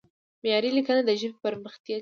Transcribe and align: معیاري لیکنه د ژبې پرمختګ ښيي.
معیاري 0.41 0.69
لیکنه 0.77 1.01
د 1.05 1.09
ژبې 1.19 1.37
پرمختګ 1.45 1.83
ښيي. 1.85 1.89